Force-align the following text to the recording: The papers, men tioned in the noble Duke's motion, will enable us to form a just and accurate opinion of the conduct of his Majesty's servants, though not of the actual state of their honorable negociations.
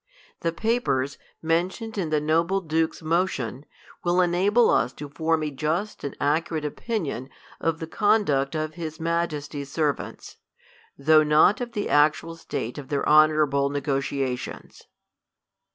The 0.39 0.51
papers, 0.51 1.19
men 1.43 1.69
tioned 1.69 1.95
in 1.95 2.09
the 2.09 2.19
noble 2.19 2.59
Duke's 2.59 3.03
motion, 3.03 3.67
will 4.03 4.19
enable 4.19 4.71
us 4.71 4.93
to 4.93 5.07
form 5.09 5.43
a 5.43 5.51
just 5.51 6.03
and 6.03 6.17
accurate 6.19 6.65
opinion 6.65 7.29
of 7.59 7.77
the 7.77 7.85
conduct 7.85 8.55
of 8.55 8.73
his 8.73 8.99
Majesty's 8.99 9.71
servants, 9.71 10.37
though 10.97 11.21
not 11.21 11.61
of 11.61 11.73
the 11.73 11.87
actual 11.87 12.35
state 12.35 12.79
of 12.79 12.87
their 12.87 13.07
honorable 13.07 13.69
negociations. 13.69 14.87